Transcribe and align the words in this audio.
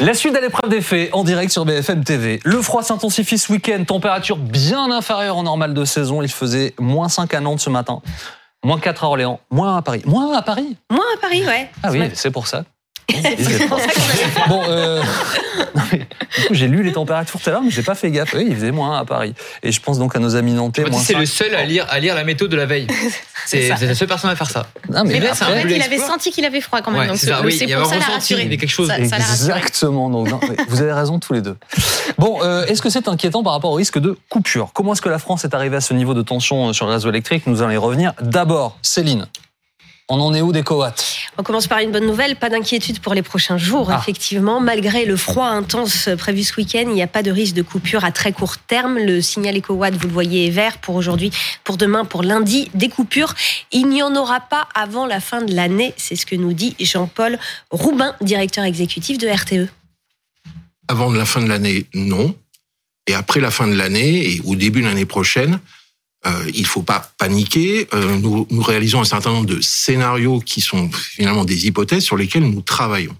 La 0.00 0.14
suite 0.14 0.32
de 0.32 0.38
l'épreuve 0.38 0.70
des 0.70 0.80
faits 0.80 1.10
en 1.12 1.24
direct 1.24 1.50
sur 1.50 1.64
BFM 1.64 2.04
TV. 2.04 2.38
Le 2.44 2.62
froid 2.62 2.84
s'intensifie 2.84 3.36
ce 3.36 3.52
week-end, 3.52 3.82
température 3.84 4.36
bien 4.36 4.92
inférieure 4.92 5.36
au 5.36 5.42
normal 5.42 5.74
de 5.74 5.84
saison. 5.84 6.22
Il 6.22 6.28
faisait 6.28 6.72
moins 6.78 7.08
5 7.08 7.34
à 7.34 7.40
Nantes 7.40 7.58
ce 7.58 7.68
matin, 7.68 8.00
moins 8.64 8.78
4 8.78 9.02
à 9.02 9.08
Orléans, 9.08 9.40
moins 9.50 9.76
à 9.76 9.82
Paris. 9.82 10.02
Moins 10.04 10.36
à 10.36 10.42
Paris? 10.42 10.76
Moins 10.88 11.04
à 11.16 11.20
Paris, 11.20 11.44
ouais. 11.44 11.68
Ah 11.82 11.90
oui, 11.90 12.10
c'est 12.14 12.30
pour 12.30 12.46
ça. 12.46 12.64
Bon, 14.48 14.62
euh, 14.68 15.02
j'ai 16.50 16.68
lu 16.68 16.82
les 16.82 16.92
températures 16.92 17.40
tout 17.40 17.48
à 17.48 17.52
l'heure, 17.52 17.62
mais 17.62 17.70
j'ai 17.70 17.82
pas 17.82 17.94
fait 17.94 18.10
gaffe. 18.10 18.34
Oui, 18.34 18.46
il 18.48 18.54
faisait 18.54 18.70
moins 18.70 18.98
à 18.98 19.04
Paris. 19.04 19.34
Et 19.62 19.72
je 19.72 19.80
pense 19.80 19.98
donc 19.98 20.14
à 20.14 20.18
nos 20.18 20.36
amis 20.36 20.52
nantais. 20.52 20.84
C'est 21.02 21.14
le 21.14 21.26
seul 21.26 21.54
à 21.54 21.64
lire, 21.64 21.86
à 21.88 21.98
lire 22.00 22.14
la 22.14 22.24
météo 22.24 22.48
de 22.48 22.56
la 22.56 22.66
veille. 22.66 22.86
C'est 23.46 23.68
la 23.68 23.94
seule 23.94 24.08
personne 24.08 24.28
à 24.28 24.36
faire 24.36 24.50
ça. 24.50 24.66
Non, 24.90 25.04
mais, 25.04 25.20
mais 25.20 25.30
en 25.30 25.34
fait, 25.34 25.64
il 25.70 25.80
avait 25.80 25.96
senti 25.96 26.30
qu'il 26.30 26.44
avait 26.44 26.60
froid 26.60 26.82
quand 26.82 26.90
même. 26.90 27.16
c'est 27.16 27.32
oui, 27.42 27.56
il 27.58 27.68
y 27.68 27.72
avait 27.72 27.82
ressenti, 27.82 28.34
il 28.34 28.40
y 28.40 28.42
avait 28.42 28.56
quelque 28.58 28.68
chose. 28.68 28.88
Ça, 28.88 28.98
Exactement. 28.98 30.10
Donc, 30.10 30.28
vous 30.68 30.82
avez 30.82 30.92
raison 30.92 31.18
tous 31.18 31.32
les 31.32 31.40
deux. 31.40 31.56
Bon, 32.18 32.38
euh, 32.42 32.66
est-ce 32.66 32.82
que 32.82 32.90
c'est 32.90 33.08
inquiétant 33.08 33.42
par 33.42 33.54
rapport 33.54 33.70
au 33.70 33.74
risque 33.74 33.98
de 33.98 34.18
coupure? 34.28 34.70
Comment 34.74 34.92
est-ce 34.92 35.02
que 35.02 35.08
la 35.08 35.18
France 35.18 35.44
est 35.44 35.54
arrivée 35.54 35.76
à 35.76 35.80
ce 35.80 35.94
niveau 35.94 36.12
de 36.12 36.22
tension 36.22 36.72
sur 36.72 36.86
le 36.86 36.92
réseau 36.92 37.08
électrique? 37.08 37.46
Nous 37.46 37.62
allons 37.62 37.70
y 37.70 37.76
revenir. 37.76 38.12
D'abord, 38.20 38.76
Céline. 38.82 39.26
On 40.10 40.20
en 40.20 40.32
est 40.32 40.40
où 40.40 40.52
des 40.52 40.62
coats 40.62 40.94
On 41.36 41.42
commence 41.42 41.66
par 41.66 41.80
une 41.80 41.92
bonne 41.92 42.06
nouvelle, 42.06 42.36
pas 42.36 42.48
d'inquiétude 42.48 43.00
pour 43.00 43.12
les 43.12 43.20
prochains 43.20 43.58
jours. 43.58 43.90
Ah. 43.90 43.98
Effectivement, 44.00 44.58
malgré 44.58 45.04
le 45.04 45.18
froid 45.18 45.48
intense 45.48 46.08
prévu 46.16 46.44
ce 46.44 46.56
week-end, 46.56 46.84
il 46.86 46.94
n'y 46.94 47.02
a 47.02 47.06
pas 47.06 47.22
de 47.22 47.30
risque 47.30 47.54
de 47.54 47.60
coupure 47.60 48.04
à 48.06 48.10
très 48.10 48.32
court 48.32 48.56
terme. 48.56 48.96
Le 48.98 49.20
signal 49.20 49.58
EcoWatt, 49.58 49.94
vous 49.94 50.08
le 50.08 50.12
voyez, 50.14 50.46
est 50.46 50.50
vert 50.50 50.78
pour 50.78 50.94
aujourd'hui, 50.94 51.30
pour 51.62 51.76
demain, 51.76 52.06
pour 52.06 52.22
lundi. 52.22 52.70
Des 52.72 52.88
coupures, 52.88 53.34
il 53.70 53.86
n'y 53.88 54.02
en 54.02 54.16
aura 54.16 54.40
pas 54.40 54.66
avant 54.74 55.04
la 55.04 55.20
fin 55.20 55.42
de 55.42 55.54
l'année. 55.54 55.92
C'est 55.98 56.16
ce 56.16 56.24
que 56.24 56.36
nous 56.36 56.54
dit 56.54 56.74
Jean-Paul 56.80 57.38
Roubin, 57.70 58.14
directeur 58.22 58.64
exécutif 58.64 59.18
de 59.18 59.28
RTE. 59.28 59.68
Avant 60.88 61.12
la 61.12 61.26
fin 61.26 61.42
de 61.42 61.48
l'année, 61.48 61.84
non. 61.92 62.34
Et 63.06 63.14
après 63.14 63.40
la 63.40 63.50
fin 63.50 63.66
de 63.66 63.74
l'année 63.74 64.26
et 64.26 64.40
au 64.46 64.56
début 64.56 64.80
de 64.80 64.86
l'année 64.86 65.04
prochaine, 65.04 65.60
euh, 66.26 66.50
il 66.54 66.66
faut 66.66 66.82
pas 66.82 67.12
paniquer. 67.18 67.88
Euh, 67.94 68.18
nous 68.18 68.62
réalisons 68.62 69.00
un 69.00 69.04
certain 69.04 69.30
nombre 69.30 69.46
de 69.46 69.60
scénarios 69.60 70.40
qui 70.40 70.60
sont 70.60 70.90
finalement 70.90 71.44
des 71.44 71.66
hypothèses 71.66 72.02
sur 72.02 72.16
lesquelles 72.16 72.48
nous 72.48 72.62
travaillons. 72.62 73.16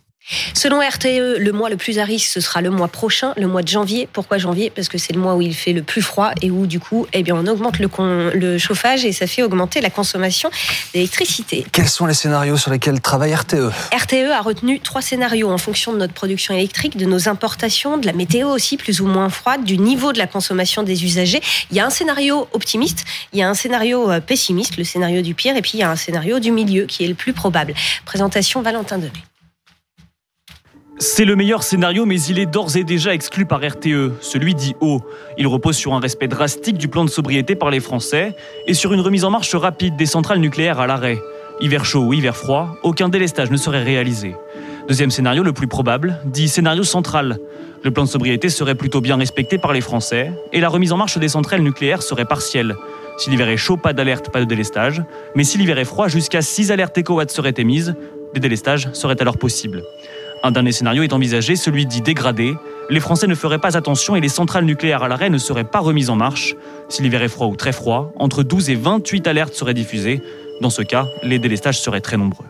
Selon 0.55 0.81
RTE, 0.81 1.39
le 1.39 1.53
mois 1.53 1.71
le 1.71 1.77
plus 1.77 1.99
à 1.99 2.05
risque, 2.05 2.29
ce 2.29 2.41
sera 2.41 2.61
le 2.61 2.71
mois 2.71 2.89
prochain, 2.89 3.33
le 3.37 3.47
mois 3.47 3.63
de 3.63 3.69
janvier. 3.69 4.09
Pourquoi 4.13 4.39
janvier? 4.39 4.71
Parce 4.71 4.89
que 4.89 4.99
c'est 4.99 5.13
le 5.13 5.21
mois 5.21 5.35
où 5.35 5.43
il 5.43 5.55
fait 5.55 5.73
le 5.73 5.83
plus 5.83 6.03
froid 6.03 6.33
et 6.43 6.51
où, 6.51 6.67
du 6.67 6.81
coup, 6.81 7.07
eh 7.13 7.23
bien, 7.23 7.35
on 7.37 7.47
augmente 7.47 7.79
le, 7.79 7.89
le 8.35 8.59
chauffage 8.59 9.05
et 9.05 9.13
ça 9.13 9.27
fait 9.27 9.43
augmenter 9.43 9.81
la 9.81 9.91
consommation 9.91 10.51
d'électricité. 10.93 11.65
Quels 11.73 11.89
sont 11.89 12.07
les 12.07 12.15
scénarios 12.15 12.57
sur 12.57 12.71
lesquels 12.71 13.01
travaille 13.01 13.35
RTE 13.35 13.71
RTE 13.95 14.31
a 14.33 14.41
retenu 14.41 14.81
trois 14.81 15.03
scénarios 15.03 15.51
en 15.51 15.59
fonction 15.59 15.93
de 15.93 15.99
notre 15.99 16.15
production 16.15 16.55
électrique, 16.55 16.97
de 16.97 17.07
nos 17.07 17.29
importations, 17.29 17.97
de 17.97 18.07
la 18.07 18.13
météo 18.13 18.49
aussi, 18.49 18.77
plus 18.77 19.01
ou 19.01 19.07
moins 19.07 19.29
froide, 19.31 19.65
du 19.65 19.79
niveau 19.79 20.13
de 20.13 20.19
la 20.19 20.27
consommation 20.27 20.83
des 20.83 21.05
usagers. 21.05 21.41
Il 21.71 21.77
y 21.77 21.81
a 21.81 21.87
un 21.87 21.91
scénario 21.91 22.49
optimiste, 22.53 23.05
il 23.33 23.39
y 23.39 23.43
a 23.43 23.49
un 23.49 23.55
scénario 23.55 24.11
euh, 24.11 24.21
pessimiste, 24.21 24.77
le 24.77 24.85
scénario 24.85 25.23
du 25.23 25.35
pire, 25.35 25.57
et 25.57 25.63
puis 25.63 25.73
il 25.75 25.81
y 25.81 25.83
a 25.83 25.91
un 25.91 25.97
scénario 25.97 26.39
du 26.39 26.51
milieu 26.51 26.85
qui 26.87 27.05
est 27.05 27.09
le 27.09 27.15
plus 27.15 27.33
probable. 27.33 27.75
Présentation 28.05 28.63
Valentin 28.63 28.99
Demet. 28.99 29.28
C'est 31.01 31.25
le 31.25 31.37
meilleur 31.37 31.63
scénario, 31.63 32.07
mais 32.07 32.21
il 32.23 32.41
est 32.41 32.47
d'ores 32.47 32.77
et 32.77 32.83
déjà 32.83 33.15
exclu 33.15 33.47
par 33.47 33.61
RTE, 33.61 34.15
celui 34.21 34.57
dit 34.57 34.75
haut. 34.81 35.01
Il 35.37 35.47
repose 35.47 35.77
sur 35.77 35.95
un 35.95 36.01
respect 36.01 36.27
drastique 36.27 36.77
du 36.77 36.89
plan 36.89 37.05
de 37.05 37.11
sobriété 37.11 37.55
par 37.55 37.71
les 37.71 37.79
Français 37.79 38.35
et 38.67 38.75
sur 38.75 38.93
une 38.93 39.01
remise 39.01 39.25
en 39.25 39.31
marche 39.31 39.55
rapide 39.55 39.95
des 39.95 40.07
centrales 40.07 40.41
nucléaires 40.41 40.81
à 40.81 40.89
l'arrêt. 40.89 41.21
Hiver 41.61 41.85
chaud 41.85 42.01
ou 42.01 42.15
hiver 42.15 42.37
froid, 42.37 42.77
aucun 42.83 43.09
délestage 43.09 43.49
ne 43.53 43.57
serait 43.57 43.85
réalisé. 43.85 44.35
Deuxième 44.89 45.13
scénario, 45.13 45.45
le 45.45 45.53
plus 45.53 45.69
probable, 45.69 46.19
dit 46.25 46.49
scénario 46.49 46.83
central. 46.83 47.39
Le 47.85 47.93
plan 47.93 48.03
de 48.03 48.09
sobriété 48.09 48.49
serait 48.49 48.75
plutôt 48.75 49.01
bien 49.01 49.17
respecté 49.17 49.57
par 49.57 49.73
les 49.73 49.81
Français 49.81 50.33
et 50.53 50.59
la 50.59 50.69
remise 50.69 50.91
en 50.91 50.97
marche 50.97 51.17
des 51.17 51.29
centrales 51.29 51.63
nucléaires 51.63 52.03
serait 52.03 52.25
partielle. 52.25 52.75
Si 53.19 53.31
l'hiver 53.31 53.49
est 53.49 53.57
chaud, 53.57 53.77
pas 53.77 53.93
d'alerte, 53.93 54.31
pas 54.31 54.41
de 54.41 54.47
délestage. 54.47 55.05
Mais 55.37 55.45
si 55.45 55.59
l'hiver 55.59 55.79
est 55.79 55.85
froid, 55.85 56.09
jusqu'à 56.09 56.43
6 56.43 56.73
alertes 56.73 56.99
éco-watts 56.99 57.31
seraient 57.31 57.55
émises. 57.57 57.95
Des 58.35 58.41
délestages 58.41 58.91
seraient 58.93 59.21
alors 59.21 59.39
possibles. 59.39 59.85
Un 60.43 60.53
dernier 60.53 60.73
scénario 60.73 61.03
est 61.03 61.13
envisagé, 61.13 61.57
celui 61.57 61.87
dit 61.87 62.01
dégradé. 62.01 62.55
Les 62.91 63.01
Français 63.01 63.27
ne 63.27 63.35
feraient 63.35 63.59
pas 63.59 63.77
attention 63.77 64.15
et 64.17 64.21
les 64.21 64.29
centrales 64.29 64.65
nucléaires 64.65 65.03
à 65.03 65.09
l'arrêt 65.09 65.31
ne 65.31 65.39
seraient 65.39 65.65
pas 65.65 65.81
remises 65.81 66.11
en 66.11 66.17
marche. 66.17 66.55
Si 66.89 67.03
l'hiver 67.03 67.23
est 67.23 67.29
froid 67.29 67.49
ou 67.49 67.57
très 67.57 67.73
froid, 67.73 68.13
entre 68.17 68.43
12 68.43 68.71
et 68.71 68.75
28 68.77 69.27
alertes 69.27 69.55
seraient 69.55 69.75
diffusées. 69.75 70.23
Dans 70.61 70.71
ce 70.71 70.83
cas, 70.83 71.07
les 71.23 71.39
délestages 71.39 71.81
seraient 71.81 72.01
très 72.01 72.17
nombreux. 72.17 72.47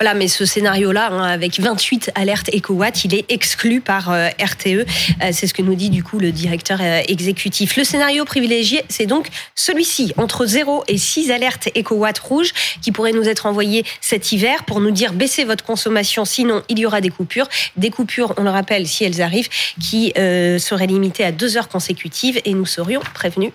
Voilà, 0.00 0.14
mais 0.14 0.28
ce 0.28 0.44
scénario-là, 0.44 1.10
hein, 1.10 1.22
avec 1.24 1.58
28 1.58 2.12
alertes 2.14 2.50
EcoWatt, 2.54 3.04
il 3.04 3.14
est 3.14 3.30
exclu 3.30 3.80
par 3.80 4.10
euh, 4.10 4.28
RTE. 4.40 4.66
Euh, 4.66 4.84
c'est 5.32 5.48
ce 5.48 5.54
que 5.54 5.62
nous 5.62 5.74
dit 5.74 5.90
du 5.90 6.04
coup 6.04 6.20
le 6.20 6.30
directeur 6.30 6.78
euh, 6.80 7.02
exécutif. 7.08 7.76
Le 7.76 7.82
scénario 7.82 8.24
privilégié, 8.24 8.84
c'est 8.88 9.06
donc 9.06 9.28
celui-ci, 9.56 10.12
entre 10.16 10.46
0 10.46 10.84
et 10.86 10.98
6 10.98 11.32
alertes 11.32 11.68
EcoWatt 11.76 12.18
rouges 12.20 12.52
qui 12.80 12.92
pourraient 12.92 13.12
nous 13.12 13.28
être 13.28 13.46
envoyées 13.46 13.84
cet 14.00 14.30
hiver 14.30 14.64
pour 14.64 14.80
nous 14.80 14.92
dire 14.92 15.12
baissez 15.12 15.44
votre 15.44 15.64
consommation, 15.64 16.24
sinon 16.24 16.62
il 16.68 16.78
y 16.78 16.86
aura 16.86 17.00
des 17.00 17.10
coupures. 17.10 17.48
Des 17.76 17.90
coupures, 17.90 18.34
on 18.36 18.44
le 18.44 18.50
rappelle, 18.50 18.86
si 18.86 19.04
elles 19.04 19.20
arrivent, 19.20 19.48
qui 19.80 20.12
seraient 20.14 20.86
limitées 20.86 21.24
à 21.24 21.32
deux 21.32 21.56
heures 21.56 21.68
consécutives 21.68 22.40
et 22.44 22.54
nous 22.54 22.66
serions 22.66 23.00
prévenus 23.14 23.52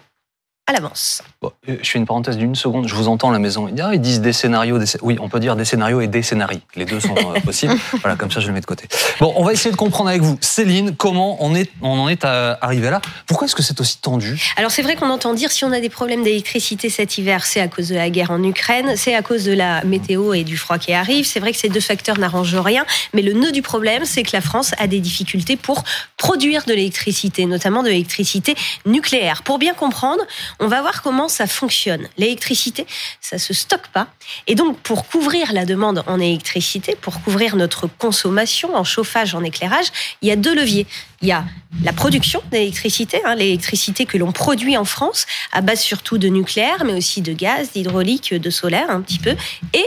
à 0.66 0.72
l'avance. 0.72 1.22
Euh, 1.44 1.78
je 1.82 1.90
fais 1.90 2.00
une 2.00 2.06
parenthèse 2.06 2.38
d'une 2.38 2.56
seconde. 2.56 2.88
Je 2.88 2.96
vous 2.96 3.10
entends 3.10 3.30
à 3.30 3.34
la 3.34 3.40
maison. 3.40 3.68
Ils 3.68 4.00
disent 4.00 4.22
des 4.22 4.32
scénarios. 4.32 4.80
Des... 4.80 4.86
Oui, 5.02 5.18
on 5.20 5.28
peut 5.28 5.42
dire 5.42 5.58
des 5.58 5.66
scénarios 5.66 6.00
et 6.00 6.08
des 6.08 6.24
scénarios. 6.24 6.62
Les 6.76 6.86
deux 6.86 7.02
sont 7.02 7.16
euh, 7.18 7.40
possibles. 7.46 7.76
voilà, 8.00 8.16
comme 8.16 8.32
ça, 8.32 8.40
je 8.40 8.48
le 8.48 8.54
mets 8.54 8.62
de 8.62 8.66
côté. 8.66 8.88
Bon, 9.20 9.34
on 9.36 9.44
va 9.44 9.52
essayer 9.52 9.72
de 9.72 9.76
comprendre 9.76 10.10
avec 10.10 10.22
vous, 10.22 10.38
Céline, 10.40 10.96
comment 10.96 11.44
on, 11.44 11.54
est, 11.54 11.70
on 11.82 12.00
en 12.00 12.08
est 12.08 12.24
arrivé 12.24 12.90
là? 12.90 13.02
Pourquoi 13.28 13.46
est-ce 13.46 13.56
que 13.56 13.64
c'est 13.64 13.80
aussi 13.82 13.98
tendu? 13.98 14.54
Alors, 14.56 14.72
c'est 14.72 14.84
vrai 14.84 14.96
qu'on 14.96 15.10
entend 15.10 15.34
dire 15.34 15.52
si 15.52 15.66
on 15.66 15.72
a 15.74 15.82
des 15.82 15.90
problèmes 15.90 16.24
d'électricité 16.24 16.90
cet 16.90 17.18
hiver, 17.18 17.46
c'est 17.46 17.60
à 17.60 17.68
cause 17.68 17.90
de 17.90 17.96
la 17.96 18.10
guerre 18.10 18.32
en 18.32 18.42
Ukraine, 18.42 18.94
c'est 18.96 19.16
à 19.16 19.22
cause 19.22 19.44
de 19.44 19.54
la 19.54 19.84
météo 19.84 20.34
et 20.34 20.46
du 20.46 20.56
froid 20.56 20.78
qui 20.78 20.94
arrive. 20.94 21.26
C'est 21.26 21.42
vrai 21.42 21.52
que 21.52 21.58
ces 21.58 21.70
deux 21.70 21.82
facteurs 21.82 22.18
n'arrangent 22.18 22.56
rien. 22.56 22.86
Mais 23.14 23.22
le 23.22 23.34
nœud 23.34 23.52
du 23.52 23.62
problème, 23.62 24.06
c'est 24.06 24.24
que 24.24 24.32
la 24.34 24.42
France 24.42 24.72
a 24.78 24.88
des 24.88 25.02
difficultés 25.02 25.58
pour 25.58 25.84
produire 26.16 26.64
de 26.64 26.74
l'électricité, 26.74 27.46
notamment 27.46 27.84
de 27.84 27.90
l'électricité 27.90 28.56
nucléaire. 28.86 29.44
Pour 29.44 29.60
bien 29.60 29.74
comprendre, 29.74 30.24
on 30.60 30.68
va 30.68 30.82
voir 30.82 31.02
comment 31.02 31.28
ça 31.28 31.48
fonctionne. 31.48 32.08
L'électricité, 32.18 32.86
ça 33.22 33.38
se 33.38 33.54
stocke 33.54 33.88
pas. 33.88 34.08
Et 34.48 34.56
donc, 34.56 34.80
pour 34.80 35.08
couvrir 35.08 35.54
la 35.54 35.66
demande 35.66 36.04
en 36.08 36.20
électricité, 36.20 36.96
pour 37.00 37.22
couvrir 37.22 37.56
notre 37.56 37.88
consommation 37.88 38.76
en 38.76 38.84
chauffage, 38.84 39.36
en 39.36 39.44
éclairage, 39.44 39.88
il 40.22 40.30
y 40.30 40.32
a 40.32 40.36
deux 40.36 40.56
leviers. 40.56 40.88
Il 41.22 41.28
y 41.28 41.32
a 41.32 41.46
la 41.84 41.94
production 41.94 42.42
d'électricité, 42.52 43.22
hein, 43.26 43.36
l'électricité 43.36 44.06
que 44.06 44.18
l'on 44.18 44.32
produit 44.32 44.78
en 44.78 44.86
France, 44.86 45.26
à 45.52 45.62
base 45.62 45.82
surtout 45.82 46.18
de 46.18 46.28
nucléaire, 46.28 46.84
mais 46.86 46.94
aussi 46.94 47.22
de 47.22 47.34
gaz, 47.34 47.72
d'hydraulique, 47.72 48.34
de 48.34 48.50
solaire 48.50 48.90
un 48.90 49.02
petit 49.02 49.20
peu, 49.20 49.36
et 49.74 49.86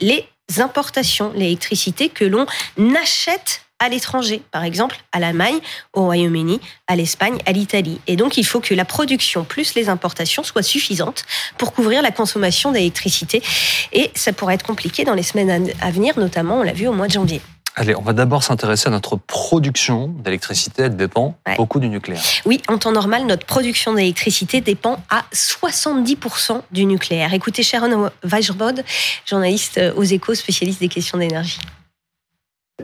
les 0.00 0.26
importations, 0.58 1.32
l'électricité 1.34 2.08
que 2.08 2.24
l'on 2.24 2.46
achète 3.00 3.61
à 3.82 3.88
l'étranger, 3.88 4.42
par 4.50 4.64
exemple 4.64 4.96
à 5.12 5.18
l'Allemagne, 5.18 5.58
au 5.92 6.02
Royaume-Uni, 6.02 6.60
à 6.86 6.96
l'Espagne, 6.96 7.38
à 7.46 7.52
l'Italie. 7.52 8.00
Et 8.06 8.16
donc 8.16 8.36
il 8.36 8.44
faut 8.44 8.60
que 8.60 8.74
la 8.74 8.84
production 8.84 9.44
plus 9.44 9.74
les 9.74 9.88
importations 9.88 10.42
soient 10.42 10.62
suffisantes 10.62 11.24
pour 11.58 11.72
couvrir 11.72 12.02
la 12.02 12.10
consommation 12.10 12.72
d'électricité. 12.72 13.42
Et 13.92 14.10
ça 14.14 14.32
pourrait 14.32 14.54
être 14.54 14.66
compliqué 14.66 15.04
dans 15.04 15.14
les 15.14 15.22
semaines 15.22 15.70
à 15.80 15.90
venir, 15.90 16.18
notamment 16.18 16.60
on 16.60 16.62
l'a 16.62 16.72
vu 16.72 16.86
au 16.86 16.92
mois 16.92 17.08
de 17.08 17.12
janvier. 17.12 17.40
Allez, 17.74 17.96
on 17.96 18.02
va 18.02 18.12
d'abord 18.12 18.44
s'intéresser 18.44 18.88
à 18.88 18.90
notre 18.90 19.16
production 19.16 20.08
d'électricité. 20.08 20.82
Elle 20.82 20.96
dépend 20.96 21.36
beaucoup 21.56 21.80
du 21.80 21.88
nucléaire. 21.88 22.22
Oui, 22.44 22.60
en 22.68 22.76
temps 22.76 22.92
normal, 22.92 23.24
notre 23.24 23.46
production 23.46 23.94
d'électricité 23.94 24.60
dépend 24.60 25.02
à 25.08 25.24
70% 25.32 26.60
du 26.70 26.84
nucléaire. 26.84 27.32
Écoutez 27.32 27.62
Sharon 27.62 28.10
Weisbrod, 28.24 28.84
journaliste 29.24 29.80
aux 29.96 30.02
échos, 30.02 30.34
spécialiste 30.34 30.80
des 30.80 30.88
questions 30.88 31.16
d'énergie. 31.16 31.60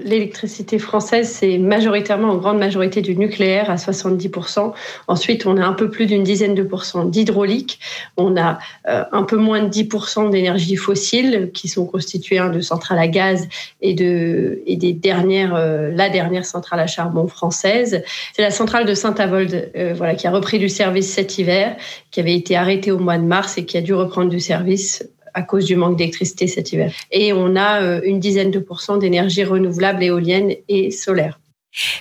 L'électricité 0.05 0.79
française, 0.79 1.29
c'est 1.29 1.59
majoritairement, 1.59 2.29
en 2.29 2.37
grande 2.37 2.59
majorité, 2.59 3.03
du 3.03 3.17
nucléaire 3.17 3.71
à 3.71 3.77
70%. 3.77 4.73
Ensuite, 5.09 5.47
on 5.47 5.57
a 5.57 5.65
un 5.65 5.73
peu 5.73 5.91
plus 5.91 6.07
d'une 6.07 6.23
dizaine 6.23 6.55
de 6.55 6.63
pourcents 6.63 7.05
d'hydraulique. 7.05 7.81
On 8.17 8.37
a 8.37 8.59
euh, 8.89 9.05
un 9.13 9.23
peu 9.23 9.37
moins 9.37 9.63
de 9.63 9.69
10% 9.69 10.31
d'énergie 10.31 10.77
fossile, 10.77 11.51
qui 11.53 11.69
sont 11.69 11.87
constituées 11.87 12.39
hein, 12.39 12.51
de 12.51 12.61
centrales 12.61 12.99
à 12.99 13.09
gaz 13.09 13.49
et, 13.81 13.95
de, 13.95 14.63
et 14.67 14.77
des 14.77 14.93
dernières, 14.93 15.55
euh, 15.55 15.91
la 15.91 16.11
dernière 16.11 16.45
centrale 16.45 16.81
à 16.81 16.87
charbon 16.87 17.27
française. 17.27 18.03
C'est 18.35 18.43
la 18.43 18.51
centrale 18.51 18.85
de 18.85 18.95
Saint-Avold 18.95 19.73
euh, 19.75 19.95
voilà, 19.97 20.15
qui 20.15 20.27
a 20.27 20.31
repris 20.31 20.59
du 20.59 20.69
service 20.69 21.13
cet 21.13 21.39
hiver, 21.39 21.77
qui 22.11 22.21
avait 22.21 22.35
été 22.35 22.57
arrêtée 22.57 22.93
au 22.93 22.99
mois 22.99 23.19
de 23.19 23.25
mars 23.25 23.59
et 23.59 23.65
qui 23.65 23.77
a 23.77 23.81
dû 23.81 23.95
reprendre 23.95 24.29
du 24.29 24.41
service 24.41 25.09
à 25.35 25.43
cause 25.43 25.65
du 25.65 25.77
manque 25.77 25.97
d'électricité 25.97 26.47
cet 26.47 26.73
hiver. 26.73 26.93
Et 27.11 27.33
on 27.33 27.57
a 27.57 27.83
euh, 27.83 28.01
une 28.05 28.21
dizaine 28.21 28.51
de 28.51 28.59
pourcents 28.59 28.97
d'énergie 28.97 29.45
renouvelable 29.45 30.03
éolienne 30.03 30.55
et 30.69 30.91
solaire. 30.91 31.39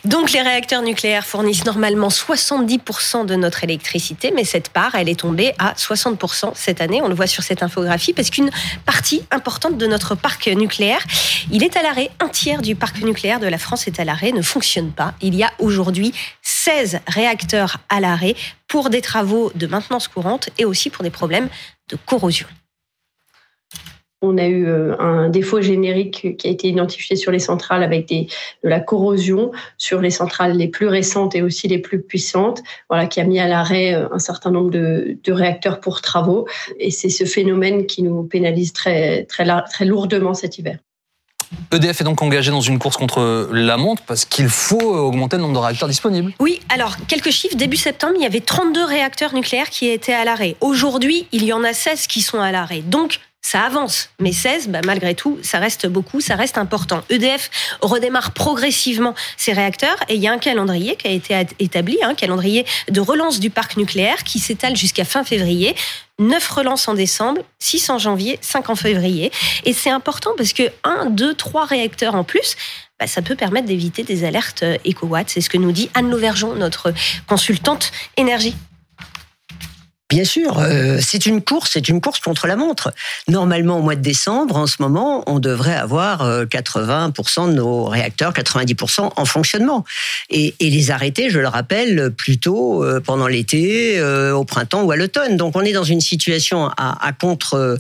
Donc 0.05 0.31
les 0.31 0.41
réacteurs 0.41 0.81
nucléaires 0.81 1.25
fournissent 1.25 1.65
normalement 1.65 2.07
70% 2.07 3.25
de 3.25 3.35
notre 3.35 3.63
électricité, 3.63 4.31
mais 4.33 4.45
cette 4.45 4.69
part, 4.69 4.95
elle 4.95 5.09
est 5.09 5.19
tombée 5.19 5.53
à 5.59 5.73
60% 5.73 6.51
cette 6.55 6.81
année. 6.81 7.01
On 7.01 7.09
le 7.09 7.15
voit 7.15 7.27
sur 7.27 7.43
cette 7.43 7.61
infographie 7.61 8.13
parce 8.13 8.29
qu'une 8.29 8.49
partie 8.85 9.23
importante 9.29 9.77
de 9.77 9.85
notre 9.85 10.15
parc 10.15 10.47
nucléaire, 10.47 11.03
il 11.51 11.63
est 11.63 11.75
à 11.75 11.83
l'arrêt. 11.83 12.09
Un 12.19 12.29
tiers 12.29 12.61
du 12.61 12.75
parc 12.75 13.01
nucléaire 13.03 13.39
de 13.39 13.47
la 13.47 13.57
France 13.57 13.87
est 13.87 13.99
à 13.99 14.05
l'arrêt, 14.05 14.31
ne 14.31 14.41
fonctionne 14.41 14.91
pas. 14.91 15.13
Il 15.21 15.35
y 15.35 15.43
a 15.43 15.51
aujourd'hui 15.59 16.13
16 16.41 16.99
réacteurs 17.07 17.77
à 17.89 17.99
l'arrêt 17.99 18.35
pour 18.67 18.89
des 18.89 19.01
travaux 19.01 19.51
de 19.53 19.67
maintenance 19.67 20.07
courante 20.07 20.49
et 20.57 20.65
aussi 20.65 20.89
pour 20.89 21.03
des 21.03 21.09
problèmes 21.09 21.49
de 21.89 21.97
corrosion. 22.05 22.47
On 24.21 24.39
a 24.39 24.47
eu 24.47 24.65
euh, 24.65 24.97
un 24.99 25.29
défaut 25.29 25.61
générique 25.61 26.37
qui 26.37 26.47
a 26.47 26.49
été 26.49 26.67
identifié 26.67 27.15
sur 27.15 27.31
les 27.31 27.39
centrales 27.39 27.83
avec 27.83 28.07
des, 28.07 28.27
de 28.63 28.69
la 28.69 28.79
corrosion 28.79 29.51
sur 29.77 30.01
les 30.01 30.09
centrales 30.09 30.57
les 30.57 30.67
plus 30.67 30.87
récentes 30.87 31.35
et 31.35 31.43
aussi 31.43 31.67
les 31.67 31.77
plus 31.77 32.01
puissantes, 32.01 32.63
voilà, 32.89 33.05
qui 33.05 33.19
a 33.19 33.25
mis 33.25 33.39
à 33.39 33.47
l'arrêt 33.47 33.93
euh, 33.93 34.07
un 34.11 34.19
certain 34.19 34.49
nombre 34.49 34.71
de, 34.71 35.17
de 35.23 35.31
réacteurs 35.31 35.79
pour 35.79 36.01
travaux. 36.01 36.47
Et 36.79 36.89
c'est 36.89 37.09
ce 37.09 37.25
phénomène 37.25 37.85
qui 37.85 38.01
nous 38.01 38.23
pénalise 38.23 38.73
très, 38.73 39.25
très, 39.25 39.45
très 39.69 39.85
lourdement 39.85 40.33
cet 40.33 40.57
hiver. 40.57 40.79
EDF 41.71 42.01
est 42.01 42.03
donc 42.03 42.21
engagé 42.21 42.51
dans 42.51 42.61
une 42.61 42.79
course 42.79 42.97
contre 42.97 43.49
la 43.53 43.77
montre 43.77 44.01
parce 44.05 44.25
qu'il 44.25 44.49
faut 44.49 44.81
augmenter 44.81 45.37
le 45.37 45.43
nombre 45.43 45.53
de 45.53 45.59
réacteurs 45.59 45.87
disponibles. 45.87 46.33
Oui, 46.39 46.59
alors 46.69 46.95
quelques 47.07 47.31
chiffres. 47.31 47.55
Début 47.55 47.77
septembre, 47.77 48.13
il 48.17 48.23
y 48.23 48.25
avait 48.25 48.41
32 48.41 48.83
réacteurs 48.83 49.33
nucléaires 49.33 49.69
qui 49.69 49.87
étaient 49.87 50.13
à 50.13 50.25
l'arrêt. 50.25 50.55
Aujourd'hui, 50.61 51.27
il 51.31 51.43
y 51.45 51.53
en 51.53 51.63
a 51.63 51.73
16 51.73 52.07
qui 52.07 52.21
sont 52.21 52.39
à 52.39 52.51
l'arrêt. 52.51 52.81
Donc, 52.81 53.19
ça 53.47 53.61
avance. 53.61 54.09
Mais 54.19 54.33
16, 54.33 54.67
bah, 54.67 54.81
malgré 54.83 55.15
tout, 55.15 55.39
ça 55.41 55.59
reste 55.59 55.87
beaucoup, 55.87 56.19
ça 56.19 56.35
reste 56.35 56.57
important. 56.57 57.01
EDF 57.09 57.49
redémarre 57.81 58.31
progressivement 58.31 59.15
ses 59.37 59.53
réacteurs 59.53 59.95
et 60.09 60.15
il 60.15 60.21
y 60.21 60.27
a 60.27 60.33
un 60.33 60.37
calendrier 60.37 60.97
qui 60.97 61.07
a 61.07 61.11
été 61.11 61.33
établi, 61.59 61.97
un 62.03 62.13
calendrier 62.13 62.65
de 62.91 62.99
relance 62.99 63.39
du 63.39 63.49
parc 63.49 63.77
nucléaire 63.77 64.25
qui 64.25 64.39
s'étale 64.39 64.75
jusqu'à 64.75 65.05
fin 65.05 65.23
février. 65.23 65.75
9 66.19 66.45
relances 66.49 66.89
en 66.89 66.93
décembre, 66.93 67.41
6 67.59 67.89
en 67.89 67.99
janvier, 67.99 68.37
5 68.41 68.69
en 68.69 68.75
février. 68.75 69.31
Et 69.63 69.71
c'est 69.71 69.91
important 69.91 70.31
parce 70.35 70.51
que 70.51 70.63
1, 70.83 71.11
2, 71.11 71.33
3 71.33 71.65
réacteurs 71.67 72.15
en 72.15 72.25
plus, 72.25 72.57
bah, 72.99 73.07
ça 73.07 73.21
peut 73.21 73.35
permettre 73.35 73.67
d'éviter 73.67 74.03
des 74.03 74.25
alertes 74.25 74.65
éco-watts. 74.83 75.29
C'est 75.29 75.41
ce 75.41 75.49
que 75.49 75.57
nous 75.57 75.71
dit 75.71 75.89
Anne 75.93 76.09
Lauvergeon, 76.09 76.55
notre 76.55 76.93
consultante 77.27 77.93
énergie. 78.17 78.55
Bien 80.09 80.23
sûr, 80.23 80.59
euh, 80.59 80.99
c'est 81.01 81.25
une 81.25 81.41
course, 81.41 81.71
c'est 81.73 81.89
une 81.89 81.99
course 81.99 82.21
contre 82.21 82.47
la 82.47 82.55
montre. 82.55 82.93
Normalement, 83.27 83.79
au 83.79 83.81
mois 83.81 83.95
de 83.95 84.01
décembre, 84.01 84.55
en 84.55 84.65
ce 84.65 84.77
moment, 84.79 85.21
on 85.27 85.39
devrait 85.39 85.75
avoir 85.75 86.25
80% 86.45 87.43
euh, 87.43 87.47
de 87.47 87.53
nos 87.53 87.83
réacteurs, 87.83 88.31
90% 88.31 89.11
en 89.17 89.25
fonctionnement. 89.25 89.83
Et, 90.29 90.55
et, 90.61 90.69
les 90.69 90.91
arrêter, 90.91 91.29
je 91.29 91.39
le 91.39 91.49
rappelle, 91.49 92.11
plutôt 92.11 92.85
euh, 92.85 93.01
pendant 93.01 93.27
l'été, 93.27 94.01
au 94.01 94.45
printemps 94.45 94.83
ou 94.83 94.91
à 94.91 94.95
l'automne. 94.95 95.35
Donc 95.35 95.57
on 95.57 95.61
est 95.61 95.73
dans 95.73 95.83
une 95.83 96.01
situation 96.01 96.67
à, 96.77 97.05
à 97.05 97.11
contre 97.11 97.77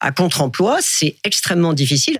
à 0.00 0.12
contre-emploi. 0.12 0.78
C'est 0.80 1.16
extrêmement 1.24 1.72
difficile. 1.72 2.18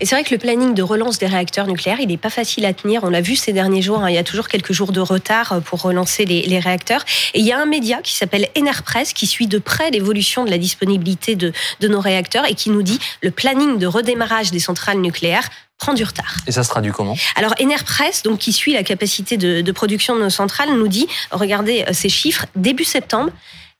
Et 0.00 0.06
c'est 0.06 0.14
vrai 0.14 0.24
que 0.24 0.30
le 0.30 0.38
planning 0.38 0.74
de 0.74 0.82
relance 0.82 1.18
des 1.18 1.26
réacteurs 1.26 1.66
nucléaires, 1.66 2.00
il 2.00 2.08
n'est 2.08 2.16
pas 2.16 2.30
facile 2.30 2.64
à 2.66 2.72
tenir. 2.72 3.04
On 3.04 3.10
l'a 3.10 3.20
vu 3.20 3.36
ces 3.36 3.52
derniers 3.52 3.82
jours, 3.82 4.00
hein, 4.00 4.10
il 4.10 4.14
y 4.14 4.18
a 4.18 4.24
toujours 4.24 4.48
quelques 4.48 4.72
jours 4.72 4.92
de 4.92 5.00
retard 5.00 5.52
euh, 5.52 5.60
pour 5.60 5.82
relancer 5.82 6.24
les, 6.24 6.58
réacteurs. 6.58 7.04
Et 7.34 7.40
il 7.40 7.46
y 7.46 7.52
a 7.52 7.58
un 7.58 7.66
média 7.66 8.00
qui 8.02 8.14
s'appelle 8.14 8.48
Enerpress 8.56 9.12
qui 9.12 9.26
suit 9.26 9.46
de 9.46 9.58
près 9.58 9.90
l'évolution 9.90 10.44
de 10.44 10.50
la 10.50 10.58
disponibilité 10.58 11.34
de, 11.34 11.52
de 11.80 11.88
nos 11.88 12.00
réacteurs 12.00 12.44
et 12.46 12.54
qui 12.54 12.70
nous 12.70 12.82
dit 12.82 12.98
le 13.22 13.30
planning 13.30 13.78
de 13.78 13.86
redémarrage 13.86 14.50
des 14.50 14.60
centrales 14.60 15.00
nucléaires 15.00 15.48
prend 15.78 15.94
du 15.94 16.04
retard. 16.04 16.36
Et 16.46 16.52
ça 16.52 16.62
se 16.62 16.68
traduit 16.68 16.92
comment? 16.92 17.16
Alors 17.34 17.54
Enerpress, 17.60 18.22
donc 18.22 18.38
qui 18.38 18.52
suit 18.52 18.74
la 18.74 18.84
capacité 18.84 19.36
de, 19.36 19.62
de 19.62 19.72
production 19.72 20.14
de 20.14 20.22
nos 20.22 20.30
centrales, 20.30 20.70
nous 20.70 20.88
dit, 20.88 21.08
regardez 21.32 21.84
euh, 21.88 21.92
ces 21.92 22.08
chiffres, 22.08 22.46
début 22.54 22.84
septembre, 22.84 23.30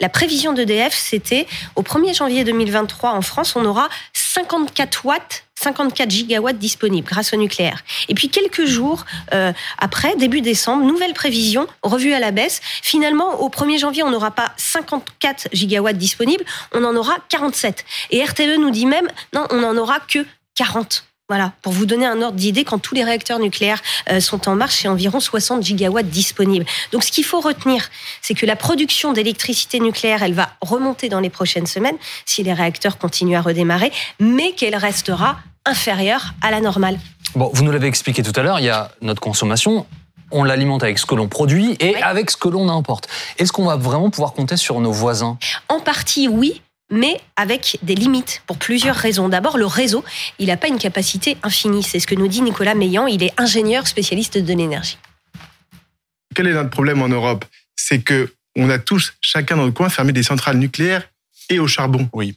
la 0.01 0.09
prévision 0.09 0.53
d'EDF, 0.53 0.95
c'était 0.95 1.47
au 1.77 1.83
1er 1.83 2.17
janvier 2.17 2.43
2023 2.43 3.13
en 3.13 3.23
France, 3.23 3.55
on 3.55 3.65
aura 3.65 3.89
54 4.15 5.05
watts 5.05 5.45
54 5.63 6.11
gigawatts 6.11 6.59
disponibles 6.59 7.09
grâce 7.09 7.33
au 7.33 7.37
nucléaire. 7.37 7.83
Et 8.09 8.15
puis 8.15 8.29
quelques 8.29 8.65
jours 8.65 9.05
euh, 9.33 9.53
après, 9.79 10.17
début 10.17 10.41
décembre, 10.41 10.85
nouvelle 10.85 11.15
prévision, 11.15 11.67
revue 11.83 12.13
à 12.13 12.21
la 12.21 12.31
baisse. 12.31 12.61
Finalement, 12.83 13.41
au 13.41 13.49
1er 13.49 13.79
janvier, 13.79 14.03
on 14.03 14.11
n'aura 14.11 14.33
pas 14.33 14.53
54 14.57 15.49
gigawatts 15.53 15.99
disponibles, 15.99 16.45
on 16.73 16.85
en 16.85 16.97
aura 16.97 17.17
47. 17.29 17.85
Et 18.11 18.25
RTE 18.25 18.59
nous 18.59 18.71
dit 18.71 18.87
même, 18.87 19.09
non, 19.33 19.47
on 19.51 19.61
n'en 19.61 19.77
aura 19.77 20.01
que 20.01 20.27
40. 20.55 21.05
Voilà, 21.29 21.55
pour 21.63 21.73
vous 21.73 21.87
donner 21.87 22.05
un 22.05 22.21
ordre 22.21 22.37
d'idée, 22.37 22.63
quand 22.63 22.79
tous 22.79 22.95
les 22.95 23.05
réacteurs 23.05 23.39
nucléaires 23.39 23.81
euh, 24.11 24.21
sont 24.21 24.51
en 24.51 24.55
marche, 24.55 24.81
c'est 24.83 24.89
environ 24.89 25.19
60 25.19 25.63
gigawatts 25.63 26.09
disponibles. 26.09 26.67
Donc 26.91 27.05
ce 27.05 27.13
qu'il 27.13 27.25
faut 27.25 27.41
retenir, 27.41 27.89
c'est 28.21 28.35
que 28.35 28.45
la 28.45 28.57
production 28.57 29.15
d'électricité 29.15 29.81
nucléaire, 29.81 30.23
elle 30.23 30.35
va 30.35 30.51
remonter 30.61 31.09
dans 31.09 31.21
les 31.21 31.31
prochaines 31.31 31.67
semaines 31.67 31.97
si 32.27 32.43
les 32.43 32.53
réacteurs 32.53 32.99
continuent 32.99 33.37
à 33.37 33.41
redémarrer, 33.41 33.93
mais 34.21 34.53
qu'elle 34.53 34.77
restera 34.77 35.39
inférieure 35.65 36.35
à 36.43 36.51
la 36.51 36.61
normale. 36.61 36.99
Bon, 37.35 37.51
vous 37.53 37.65
nous 37.65 37.73
l'avez 37.73 37.87
expliqué 37.87 38.23
tout 38.23 38.39
à 38.39 38.43
l'heure, 38.43 38.61
il 38.61 38.65
y 38.67 38.71
a 38.71 38.91
notre 39.01 39.21
consommation, 39.21 39.87
on 40.31 40.45
l'alimente 40.45 40.83
avec 40.83 40.99
ce 40.99 41.07
que 41.07 41.15
l'on 41.15 41.29
produit 41.29 41.77
et 41.81 41.97
avec 41.97 42.31
ce 42.31 42.37
que 42.37 42.49
l'on 42.49 42.69
importe. 42.69 43.09
Est-ce 43.39 43.53
qu'on 43.53 43.67
va 43.67 43.77
vraiment 43.77 44.11
pouvoir 44.11 44.33
compter 44.33 44.57
sur 44.57 44.81
nos 44.81 44.93
voisins? 44.93 45.39
En 45.69 45.81
partie, 45.81 46.29
oui 46.29 46.63
mais 46.93 47.19
avec 47.37 47.79
des 47.83 47.95
limites 47.95 48.43
pour 48.47 48.59
plusieurs 48.59 48.95
raisons. 48.95 49.29
D'abord, 49.31 49.57
le 49.57 49.67
réseau, 49.67 50.05
il 50.39 50.49
n'a 50.49 50.59
pas 50.59 50.69
une 50.69 50.79
capacité 50.79 51.39
infinie. 51.43 51.83
C'est 51.83 51.99
ce 51.99 52.07
que 52.07 52.15
nous 52.15 52.29
dit 52.29 52.43
Nicolas 52.43 52.75
Meillan. 52.75 53.07
Il 53.07 53.23
est 53.23 53.33
ingénieur 53.41 53.89
spécialiste 53.89 54.37
de 54.37 54.53
l'énergie. 54.53 54.99
Quel 56.35 56.47
est 56.47 56.53
notre 56.53 56.71
problème 56.71 57.03
en 57.03 57.09
Europe? 57.09 57.47
C'est 57.77 58.03
que 58.03 58.35
on 58.57 58.69
a 58.69 58.79
tous, 58.79 59.15
chacun 59.23 59.57
dans 59.57 59.65
le 59.65 59.73
coin, 59.73 59.89
fermé 59.89 60.13
des 60.13 60.23
centrales 60.23 60.59
nucléaires 60.59 61.09
et 61.49 61.59
au 61.59 61.67
charbon. 61.67 62.11
Oui. 62.13 62.37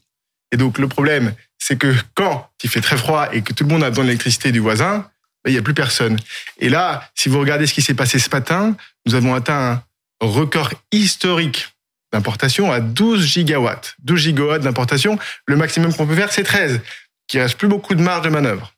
Et 0.53 0.57
donc 0.57 0.77
le 0.77 0.87
problème, 0.87 1.35
c'est 1.67 1.77
que 1.77 1.95
quand 2.13 2.47
il 2.63 2.69
fait 2.69 2.81
très 2.81 2.95
froid 2.95 3.27
et 3.33 3.41
que 3.41 3.51
tout 3.51 3.63
le 3.63 3.71
monde 3.71 3.83
a 3.83 3.89
besoin 3.89 4.03
de 4.03 4.09
l'électricité 4.09 4.51
du 4.51 4.59
voisin, 4.59 5.09
ben, 5.43 5.49
il 5.49 5.53
n'y 5.53 5.57
a 5.57 5.63
plus 5.63 5.73
personne. 5.73 6.15
Et 6.59 6.69
là, 6.69 7.09
si 7.15 7.27
vous 7.27 7.39
regardez 7.39 7.65
ce 7.65 7.73
qui 7.73 7.81
s'est 7.81 7.95
passé 7.95 8.19
ce 8.19 8.29
matin, 8.29 8.77
nous 9.07 9.15
avons 9.15 9.33
atteint 9.33 9.81
un 10.21 10.25
record 10.27 10.69
historique 10.91 11.69
d'importation 12.13 12.71
à 12.71 12.81
12 12.81 13.25
gigawatts. 13.25 13.95
12 14.03 14.21
gigawatts 14.21 14.61
d'importation, 14.61 15.17
le 15.47 15.55
maximum 15.55 15.91
qu'on 15.91 16.05
peut 16.05 16.15
faire, 16.15 16.31
c'est 16.31 16.43
13, 16.43 16.81
qui 17.27 17.39
reste 17.39 17.57
plus 17.57 17.67
beaucoup 17.67 17.95
de 17.95 18.01
marge 18.03 18.25
de 18.25 18.29
manœuvre. 18.29 18.74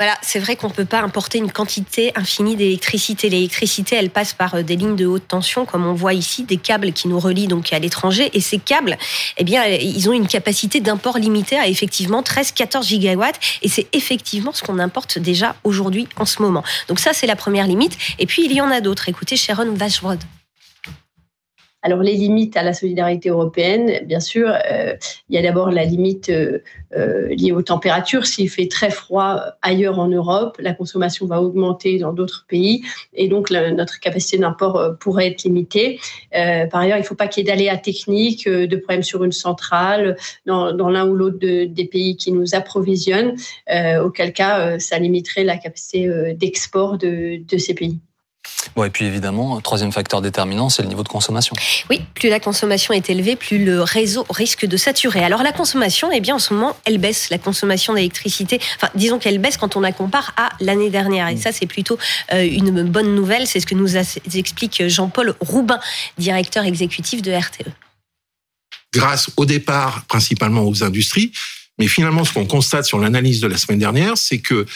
Voilà, 0.00 0.16
c'est 0.22 0.38
vrai 0.38 0.56
qu'on 0.56 0.68
ne 0.68 0.72
peut 0.72 0.86
pas 0.86 1.02
importer 1.02 1.36
une 1.36 1.52
quantité 1.52 2.10
infinie 2.14 2.56
d'électricité. 2.56 3.28
L'électricité, 3.28 3.96
elle 3.96 4.08
passe 4.08 4.32
par 4.32 4.54
euh, 4.54 4.62
des 4.62 4.74
lignes 4.74 4.96
de 4.96 5.04
haute 5.04 5.28
tension, 5.28 5.66
comme 5.66 5.84
on 5.84 5.92
voit 5.92 6.14
ici, 6.14 6.44
des 6.44 6.56
câbles 6.56 6.94
qui 6.94 7.06
nous 7.06 7.20
relient 7.20 7.48
donc 7.48 7.70
à 7.74 7.78
l'étranger. 7.78 8.30
Et 8.32 8.40
ces 8.40 8.58
câbles, 8.58 8.96
eh 9.36 9.44
bien, 9.44 9.62
ils 9.66 10.08
ont 10.08 10.14
une 10.14 10.26
capacité 10.26 10.80
d'import 10.80 11.18
limitée 11.18 11.58
à 11.58 11.68
effectivement 11.68 12.22
13-14 12.22 12.82
gigawatts. 12.82 13.38
Et 13.60 13.68
c'est 13.68 13.88
effectivement 13.92 14.52
ce 14.54 14.62
qu'on 14.62 14.78
importe 14.78 15.18
déjà 15.18 15.54
aujourd'hui 15.64 16.08
en 16.16 16.24
ce 16.24 16.40
moment. 16.40 16.64
Donc 16.88 16.98
ça, 16.98 17.12
c'est 17.12 17.26
la 17.26 17.36
première 17.36 17.66
limite. 17.66 17.98
Et 18.18 18.24
puis, 18.24 18.46
il 18.46 18.52
y 18.52 18.62
en 18.62 18.70
a 18.70 18.80
d'autres. 18.80 19.10
Écoutez 19.10 19.36
Sharon 19.36 19.74
Vashbrod. 19.74 20.20
Alors 21.82 22.00
les 22.02 22.14
limites 22.14 22.56
à 22.58 22.62
la 22.62 22.74
solidarité 22.74 23.30
européenne, 23.30 24.04
bien 24.04 24.20
sûr, 24.20 24.52
euh, 24.70 24.94
il 25.28 25.34
y 25.34 25.38
a 25.38 25.42
d'abord 25.42 25.70
la 25.70 25.84
limite 25.84 26.28
euh, 26.28 26.58
euh, 26.94 27.28
liée 27.28 27.52
aux 27.52 27.62
températures. 27.62 28.26
S'il 28.26 28.50
fait 28.50 28.68
très 28.68 28.90
froid 28.90 29.42
ailleurs 29.62 29.98
en 29.98 30.08
Europe, 30.08 30.56
la 30.60 30.74
consommation 30.74 31.26
va 31.26 31.40
augmenter 31.40 31.98
dans 31.98 32.12
d'autres 32.12 32.44
pays 32.48 32.82
et 33.14 33.28
donc 33.28 33.50
notre 33.50 33.98
capacité 33.98 34.36
d'import 34.36 34.96
pourrait 34.98 35.28
être 35.28 35.44
limitée. 35.44 35.98
par 36.32 36.80
ailleurs, 36.80 36.98
il 36.98 37.02
ne 37.02 37.06
faut 37.06 37.14
pas 37.14 37.28
qu'il 37.28 37.46
y 37.46 37.48
ait 37.48 37.52
d'aléas 37.52 37.78
techniques, 37.78 38.48
de 38.48 38.76
problèmes 38.76 39.02
sur 39.02 39.24
une 39.24 39.32
centrale 39.32 40.16
dans, 40.46 40.72
l'un 40.72 41.08
ou 41.08 41.14
l'autre 41.14 41.38
des 41.38 41.88
pays 41.90 42.16
qui 42.16 42.32
nous 42.32 42.54
approvisionnent, 42.54 43.36
auquel 44.04 44.32
cas 44.32 44.78
ça 44.78 44.98
limiterait 44.98 45.44
la 45.44 45.56
capacité 45.56 46.34
d'export 46.34 46.98
de 46.98 47.58
ces 47.58 47.74
pays. 47.74 48.00
Bon, 48.76 48.84
et 48.84 48.90
puis 48.90 49.04
évidemment, 49.04 49.60
troisième 49.60 49.92
facteur 49.92 50.20
déterminant, 50.20 50.68
c'est 50.68 50.82
le 50.82 50.88
niveau 50.88 51.02
de 51.02 51.08
consommation. 51.08 51.54
Oui, 51.88 52.02
plus 52.14 52.28
la 52.28 52.40
consommation 52.40 52.94
est 52.94 53.10
élevée, 53.10 53.36
plus 53.36 53.64
le 53.64 53.82
réseau 53.82 54.26
risque 54.30 54.66
de 54.66 54.76
saturer. 54.76 55.24
Alors 55.24 55.42
la 55.42 55.52
consommation, 55.52 56.10
eh 56.12 56.20
bien 56.20 56.36
en 56.36 56.38
ce 56.38 56.54
moment, 56.54 56.76
elle 56.84 56.98
baisse, 56.98 57.30
la 57.30 57.38
consommation 57.38 57.94
d'électricité. 57.94 58.60
Enfin, 58.76 58.88
disons 58.94 59.18
qu'elle 59.18 59.38
baisse 59.38 59.56
quand 59.56 59.76
on 59.76 59.80
la 59.80 59.92
compare 59.92 60.32
à 60.36 60.50
l'année 60.60 60.90
dernière. 60.90 61.28
Et 61.28 61.34
mm. 61.34 61.40
ça, 61.40 61.52
c'est 61.52 61.66
plutôt 61.66 61.98
euh, 62.32 62.42
une 62.44 62.82
bonne 62.84 63.14
nouvelle. 63.14 63.46
C'est 63.46 63.60
ce 63.60 63.66
que 63.66 63.74
nous 63.74 63.96
explique 63.96 64.88
Jean-Paul 64.88 65.34
Roubin, 65.40 65.80
directeur 66.18 66.64
exécutif 66.64 67.22
de 67.22 67.32
RTE. 67.32 67.70
Grâce 68.92 69.30
au 69.36 69.46
départ 69.46 70.04
principalement 70.06 70.62
aux 70.62 70.82
industries, 70.82 71.32
mais 71.78 71.86
finalement, 71.86 72.24
ce 72.24 72.32
qu'on 72.32 72.46
constate 72.46 72.84
sur 72.84 72.98
l'analyse 72.98 73.40
de 73.40 73.46
la 73.46 73.56
semaine 73.56 73.78
dernière, 73.78 74.18
c'est 74.18 74.38
que 74.38 74.66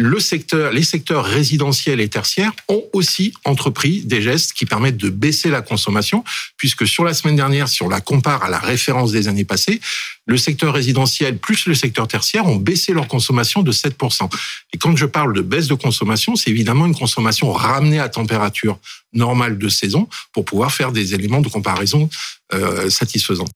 le 0.00 0.18
secteur, 0.18 0.72
les 0.72 0.82
secteurs 0.82 1.26
résidentiels 1.26 2.00
et 2.00 2.08
tertiaires 2.08 2.52
ont 2.68 2.82
aussi 2.94 3.34
entrepris 3.44 4.00
des 4.00 4.22
gestes 4.22 4.54
qui 4.54 4.64
permettent 4.64 4.96
de 4.96 5.10
baisser 5.10 5.50
la 5.50 5.60
consommation, 5.60 6.24
puisque 6.56 6.86
sur 6.86 7.04
la 7.04 7.12
semaine 7.12 7.36
dernière, 7.36 7.68
si 7.68 7.82
on 7.82 7.88
la 7.90 8.00
compare 8.00 8.42
à 8.42 8.48
la 8.48 8.58
référence 8.58 9.12
des 9.12 9.28
années 9.28 9.44
passées, 9.44 9.78
le 10.24 10.38
secteur 10.38 10.72
résidentiel 10.72 11.36
plus 11.36 11.66
le 11.66 11.74
secteur 11.74 12.08
tertiaire 12.08 12.46
ont 12.46 12.56
baissé 12.56 12.94
leur 12.94 13.08
consommation 13.08 13.62
de 13.62 13.72
7%. 13.72 14.30
Et 14.72 14.78
quand 14.78 14.96
je 14.96 15.04
parle 15.04 15.34
de 15.34 15.42
baisse 15.42 15.66
de 15.66 15.74
consommation, 15.74 16.34
c'est 16.34 16.48
évidemment 16.48 16.86
une 16.86 16.96
consommation 16.96 17.52
ramenée 17.52 18.00
à 18.00 18.08
température 18.08 18.78
normale 19.12 19.58
de 19.58 19.68
saison 19.68 20.08
pour 20.32 20.46
pouvoir 20.46 20.72
faire 20.72 20.92
des 20.92 21.12
éléments 21.12 21.42
de 21.42 21.50
comparaison 21.50 22.08
euh, 22.54 22.88
satisfaisants. 22.88 23.48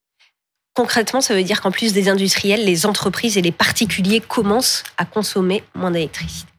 Concrètement, 0.75 1.21
ça 1.21 1.35
veut 1.35 1.45
dire 1.45 1.61
qu'en 1.61 1.71
plus 1.71 1.93
des 1.93 2.09
industriels, 2.09 2.65
les 2.65 2.85
entreprises 2.85 3.39
et 3.39 3.43
les 3.43 3.53
particuliers 3.53 4.21
commencent 4.21 4.83
à 4.99 5.05
consommer 5.05 5.63
moins 5.77 5.93
d'électricité. 5.93 6.54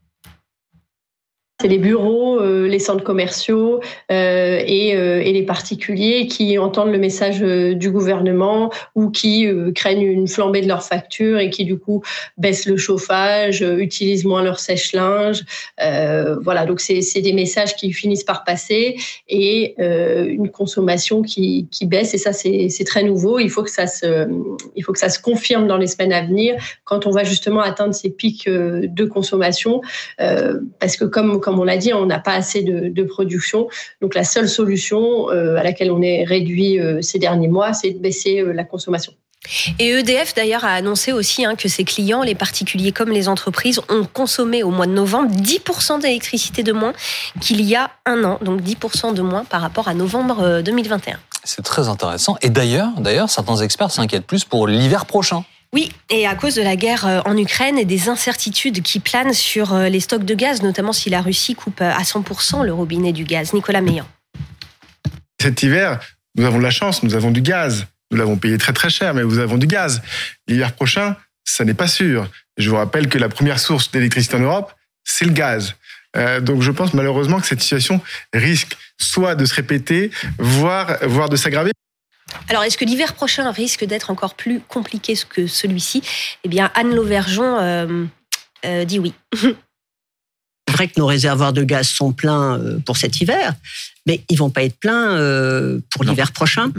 C'est 1.66 1.72
les 1.72 1.80
bureaux, 1.80 2.40
euh, 2.40 2.68
les 2.68 2.78
centres 2.78 3.04
commerciaux 3.04 3.80
euh, 4.12 4.62
et, 4.68 4.96
euh, 4.96 5.20
et, 5.20 5.34
les 5.34 5.42
particuliers 5.42 6.28
qui 6.28 6.60
entendent 6.60 6.92
le 6.92 7.00
message 7.00 7.40
du 7.40 7.90
gouvernement 7.90 8.72
ou 8.94 9.10
qui 9.10 9.48
craignent 9.74 10.04
une 10.04 10.28
flambée 10.28 10.62
de 10.62 10.68
leurs 10.68 10.84
factures 10.84 11.40
et 11.40 11.50
qui 11.50 11.66
du 11.66 11.80
coup 11.80 12.04
baissent 12.38 12.68
le 12.68 12.78
chauffage, 12.78 13.62
utilisent 13.62 14.26
moins 14.26 14.44
leur 14.44 14.60
sèche-linge. 14.60 15.44
voilà, 15.80 16.68
donc 16.68 16.82
c'est 16.82 17.22
des 17.22 17.34
messages 17.34 17.76
qui 17.76 17.92
finissent 17.92 18.24
par 18.24 18.44
passer 18.44 18.98
et 19.28 19.76
une 19.80 20.50
consommation 20.50 21.24
qui, 21.24 21.68
qui 21.72 21.88
baisse 21.88 22.14
et 22.14 22.20
ça 22.20 22.32
c'est 22.32 22.86
très 22.86 23.04
nouveau. 23.04 23.40
Il 23.40 23.50
faut 23.50 23.64
que 23.64 23.72
ça 23.72 23.88
se, 23.88 24.28
il 24.76 24.84
faut 24.84 24.94
que 24.94 25.00
ça 25.00 25.10
se 25.10 25.20
confirme 25.20 25.68
dans 25.68 25.78
les 25.78 25.88
semaines 25.88 26.14
à 26.14 26.22
venir 26.22 26.56
quand 26.84 27.08
on 27.08 27.12
va 27.12 27.24
justement 27.24 27.62
atteindre 27.62 27.96
ces 27.96 28.12
pics 28.12 28.48
de 28.48 29.06
consommation 29.06 29.82
parce 30.18 30.96
que 30.96 31.06
comme 31.06 31.40
on 31.60 31.64
l'a 31.64 31.78
dit, 31.78 31.94
on 31.94 32.06
n'a 32.06 32.20
pas 32.20 32.34
assez 32.34 32.64
de, 32.64 33.04
production. 33.04 33.68
Donc 34.02 34.16
la 34.16 34.24
seule 34.24 34.50
solution 34.50 35.30
euh, 35.30 35.58
à 35.58 35.64
laquelle 35.64 35.92
on 35.92 36.02
est 36.02 36.24
réduit 36.24 36.80
euh, 36.80 37.02
ces 37.02 37.20
derniers 37.20 37.48
mois, 37.48 37.74
c'est 37.74 37.92
de 37.92 38.00
baisser 38.00 38.42
euh, 38.42 38.52
la 38.52 38.64
consommation. 38.64 39.14
Et 39.78 39.90
EDF 39.90 40.34
d'ailleurs 40.34 40.66
a 40.66 40.72
annoncé 40.72 41.12
aussi 41.12 41.46
hein, 41.46 41.56
que 41.56 41.70
ses 41.70 41.84
clients, 41.84 42.24
les 42.24 42.34
particuliers 42.34 42.92
comme 42.92 43.12
les 43.12 43.30
entreprises, 43.30 43.80
ont 43.90 44.06
consommé 44.12 44.64
au 44.64 44.72
mois 44.72 44.88
de 44.88 44.92
novembre 44.92 45.30
10% 45.36 46.02
d'électricité 46.02 46.64
de 46.64 46.72
moins 46.72 46.94
qu'il 47.42 47.62
y 47.62 47.76
a 47.76 47.92
un 48.08 48.24
an, 48.24 48.40
donc 48.42 48.62
10% 48.62 49.14
de 49.14 49.22
moins 49.22 49.44
par 49.44 49.62
rapport 49.62 49.88
à 49.88 49.94
novembre 49.94 50.62
2021. 50.62 51.20
C'est 51.44 51.62
très 51.62 51.90
intéressant. 51.90 52.38
Et 52.42 52.50
d'ailleurs, 52.50 52.90
d'ailleurs, 52.98 53.30
certains 53.30 53.58
experts 53.58 53.92
s'inquiètent 53.92 54.26
plus 54.26 54.46
pour 54.46 54.68
l'hiver 54.68 55.06
prochain. 55.06 55.44
Oui, 55.76 55.92
et 56.10 56.26
à 56.26 56.36
cause 56.36 56.56
de 56.56 56.62
la 56.62 56.78
guerre 56.78 57.06
euh, 57.06 57.20
en 57.26 57.36
Ukraine 57.36 57.78
et 57.78 57.84
des 57.84 58.08
incertitudes 58.08 58.82
qui 58.82 59.02
planent 59.02 59.34
sur 59.34 59.74
euh, 59.74 59.90
les 59.90 60.00
stocks 60.00 60.24
de 60.24 60.34
gaz, 60.34 60.64
notamment 60.64 60.94
si 60.94 61.10
la 61.10 61.22
Russie 61.22 61.54
coupe 61.54 61.82
euh, 61.82 61.92
à 61.92 62.04
100% 62.04 62.64
le 62.64 62.72
robinet 62.72 63.12
du 63.12 63.26
gaz. 63.26 63.52
Nicolas 63.52 63.82
Meillan. 63.82 64.08
Cet 65.42 65.64
hiver, 65.64 66.00
nous 66.38 66.46
avons 66.46 66.60
de 66.60 66.64
la 66.64 66.70
chance, 66.70 67.04
nous 67.04 67.14
avons 67.14 67.30
du 67.30 67.42
gaz. 67.42 67.88
Nous 68.10 68.18
l'avons 68.18 68.38
payé 68.38 68.58
très 68.58 68.72
très 68.72 68.90
cher, 68.90 69.14
mais 69.14 69.24
nous 69.24 69.38
avons 69.38 69.58
du 69.58 69.68
gaz. 69.68 70.02
L'hiver 70.48 70.72
prochain, 70.72 71.18
ça 71.44 71.66
n'est 71.66 71.74
pas 71.74 71.90
sûr. 71.90 72.30
Je 72.56 72.70
vous 72.70 72.78
rappelle 72.78 73.10
que 73.10 73.18
la 73.18 73.28
première 73.28 73.60
source 73.60 73.92
d'électricité 73.92 74.38
en 74.38 74.40
Europe, 74.40 74.74
c'est 75.04 75.26
le 75.26 75.34
gaz. 75.34 75.76
donc 76.42 76.62
je 76.62 76.72
pense 76.72 76.94
malheureusement 76.94 77.42
que 77.42 77.48
cette 77.48 77.60
situation 77.60 78.00
risque 78.32 78.78
soit 78.98 79.36
de 79.36 79.44
se 79.44 79.54
répéter, 79.54 80.10
voire, 80.40 81.00
voire 81.02 81.28
de 81.28 81.36
s'aggraver. 81.36 81.72
Alors, 82.50 82.64
est-ce 82.64 82.78
que 82.78 82.86
l'hiver 82.86 83.14
prochain 83.14 83.52
risque 83.52 83.86
d'être 83.86 84.10
encore 84.10 84.36
plus 84.36 84.60
compliqué 84.60 85.16
que 85.30 85.48
celui-ci? 85.48 86.02
Eh 86.44 86.50
bien, 86.50 86.72
Anne 86.76 86.94
Lauvergeon 86.94 87.58
euh, 87.60 88.06
euh, 88.66 88.86
dit 88.86 89.00
oui. 89.00 89.14
C'est 90.68 90.74
vrai 90.74 90.88
que 90.88 91.00
nos 91.00 91.06
réservoirs 91.06 91.54
de 91.54 91.64
gaz 91.64 91.88
sont 91.88 92.12
pleins 92.12 92.60
euh, 92.60 92.80
pour 92.80 92.98
cet 92.98 93.22
hiver, 93.22 93.54
mais 94.06 94.24
ils 94.30 94.38
vont 94.38 94.50
pas 94.50 94.64
être 94.64 94.78
pleins 94.78 95.16
pour 95.92 96.04
l'hiver 96.04 96.32
prochain. 96.32 96.72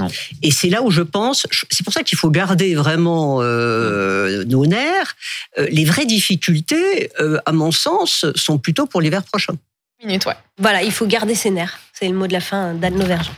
Et 0.43 0.51
c'est 0.51 0.69
là 0.69 0.83
où 0.83 0.91
je 0.91 1.03
pense, 1.03 1.47
c'est 1.71 1.83
pour 1.83 1.93
ça 1.93 2.03
qu'il 2.03 2.19
faut 2.19 2.31
garder 2.31 2.75
vraiment 2.75 3.41
nos 3.41 4.67
nerfs. 4.67 5.17
Les 5.71 5.85
vraies 5.85 6.05
difficultés, 6.05 7.11
à 7.47 7.53
mon 7.53 7.73
sens, 7.73 8.27
sont 8.35 8.59
plutôt 8.59 8.87
pour 8.87 9.01
l'hiver 9.01 9.23
prochain. 9.23 9.55
Minute, 10.05 10.27
ouais. 10.27 10.37
Voilà, 10.59 10.83
il 10.83 10.93
faut 10.93 11.07
garder 11.07 11.35
ses 11.35 11.51
nerfs. 11.51 11.79
C'est 11.93 12.09
le 12.09 12.15
mot 12.15 12.27
de 12.27 12.33
la 12.33 12.41
fin 12.41 12.75
d'Anne 12.75 12.99
Lauvergeon. 12.99 13.33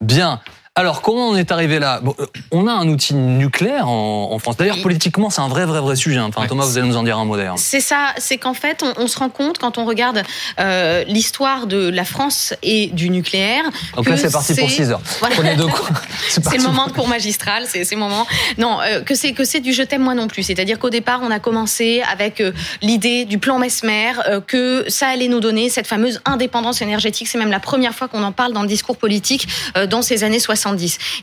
Bien. 0.00 0.40
Alors, 0.76 1.02
comment 1.02 1.30
on 1.30 1.36
est 1.36 1.50
arrivé 1.50 1.80
là? 1.80 1.98
Bon, 2.00 2.14
euh, 2.20 2.26
On 2.52 2.68
a 2.68 2.72
un 2.72 2.86
outil 2.86 3.12
nucléaire 3.14 3.88
en, 3.88 4.38
France. 4.38 4.56
D'ailleurs, 4.56 4.80
politiquement, 4.80 5.28
c'est 5.28 5.40
un 5.40 5.48
vrai, 5.48 5.66
vrai, 5.66 5.80
vrai 5.80 5.96
sujet. 5.96 6.20
Enfin, 6.20 6.46
Thomas, 6.46 6.64
vous 6.64 6.78
allez 6.78 6.86
nous 6.86 6.96
en 6.96 7.02
dire 7.02 7.18
un 7.18 7.24
mot 7.24 7.36
d'ailleurs. 7.36 7.58
C'est 7.58 7.80
ça, 7.80 8.14
c'est 8.18 8.38
qu'en 8.38 8.54
fait, 8.54 8.84
on, 8.96 9.08
se 9.08 9.18
rend 9.18 9.30
compte 9.30 9.58
quand 9.58 9.78
on 9.78 9.84
regarde 9.84 10.22
euh, 10.60 11.02
l'histoire 11.08 11.66
de 11.66 11.88
la 11.88 12.04
France 12.04 12.54
et 12.62 12.86
du 12.86 13.10
nucléaire. 13.10 13.64
Donc 13.96 14.08
là, 14.08 14.16
c'est 14.16 14.30
parti 14.30 14.54
pour 14.54 14.70
6 14.70 14.92
heures. 14.92 15.00
Prenez 15.20 15.56
deux 15.56 15.66
C'est 16.28 16.56
le 16.56 16.62
moment 16.62 16.86
de 16.86 16.92
cours 16.92 17.08
magistral, 17.08 17.64
c'est 17.66 17.90
le 17.90 17.96
moment. 17.96 18.24
Non, 18.56 18.78
euh, 18.80 19.00
que 19.00 19.16
c'est 19.16 19.32
que 19.32 19.44
c'est 19.44 19.60
du 19.60 19.72
je 19.72 19.82
t'aime 19.82 20.02
moi 20.02 20.14
non 20.14 20.28
plus. 20.28 20.44
C'est-à-dire 20.44 20.78
qu'au 20.78 20.90
départ, 20.90 21.20
on 21.24 21.32
a 21.32 21.40
commencé 21.40 22.00
avec 22.10 22.40
l'idée 22.80 23.24
du 23.24 23.38
plan 23.38 23.58
Mesmer, 23.58 24.12
que 24.46 24.84
ça 24.86 25.08
allait 25.08 25.28
nous 25.28 25.40
donner 25.40 25.68
cette 25.68 25.88
fameuse 25.88 26.20
indépendance 26.24 26.80
énergétique. 26.80 27.26
C'est 27.26 27.38
même 27.38 27.50
la 27.50 27.60
première 27.60 27.92
fois 27.92 28.06
qu'on 28.06 28.22
en 28.22 28.32
parle 28.32 28.52
dans 28.52 28.62
le 28.62 28.68
discours 28.68 28.96
politique 28.96 29.48
dans 29.88 30.00
ces 30.00 30.22
années 30.22 30.38
60. 30.38 30.59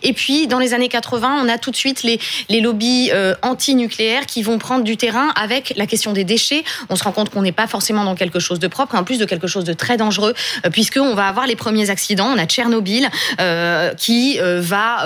Et 0.04 0.14
puis, 0.14 0.48
dans 0.48 0.60
les 0.60 0.74
années 0.74 0.90
80, 0.90 1.40
on 1.44 1.50
a 1.50 1.58
tout 1.58 1.72
de 1.72 1.76
suite 1.76 2.04
les, 2.04 2.20
lobbies 2.62 3.10
euh, 3.14 3.36
anti-nucléaires 3.42 4.26
qui 4.26 4.44
vont 4.44 4.58
prendre 4.58 4.84
du 4.84 4.98
terrain 4.98 5.30
avec 5.36 5.74
la 5.78 5.86
question 5.86 6.14
des 6.14 6.24
déchets. 6.24 6.64
On 6.90 6.96
se 6.96 7.04
rend 7.04 7.12
compte 7.12 7.30
qu'on 7.30 7.42
n'est 7.42 7.52
pas 7.52 7.68
forcément 7.68 8.04
dans 8.04 8.16
quelque 8.16 8.40
chose 8.40 8.60
de 8.60 8.68
propre, 8.68 8.96
en 8.96 9.04
plus 9.04 9.20
de 9.20 9.26
quelque 9.26 9.48
chose 9.48 9.64
de 9.64 9.74
très 9.74 9.98
dangereux, 9.98 10.34
euh, 10.66 10.70
puisqu'on 10.70 11.14
va 11.16 11.28
avoir 11.28 11.48
les 11.48 11.56
premiers 11.56 11.90
accidents. 11.90 12.32
On 12.34 12.38
a 12.38 12.46
Tchernobyl 12.46 13.10
euh, 13.40 13.94
qui 13.94 14.40
va 14.40 15.06